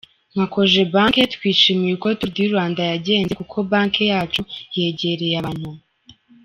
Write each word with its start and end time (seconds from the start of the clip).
"Nka 0.31 0.45
Cogebanque 0.53 1.21
twishimiye 1.33 1.91
uko 1.93 2.07
Tour 2.19 2.31
du 2.35 2.43
Rwanda 2.51 2.81
yagenze, 2.91 3.31
kuko 3.39 3.55
Banque 3.69 4.03
yacu 4.11 4.41
yegereye 4.77 5.35
abantu. 5.41 5.69